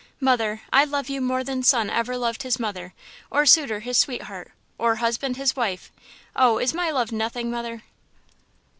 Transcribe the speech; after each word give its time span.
Mother, 0.19 0.61
I 0.73 0.83
love 0.83 1.09
you 1.09 1.21
more 1.21 1.43
than 1.43 1.61
son 1.61 1.87
ever 1.91 2.17
loved 2.17 2.41
his 2.41 2.59
mother, 2.59 2.95
or 3.29 3.45
suitor 3.45 3.81
his 3.81 3.99
sweetheart, 3.99 4.51
or 4.79 4.95
husband 4.95 5.37
his 5.37 5.55
wife! 5.55 5.91
Oh! 6.35 6.57
is 6.57 6.73
my 6.73 6.89
love 6.89 7.11
nothing, 7.11 7.51
mother?" 7.51 7.83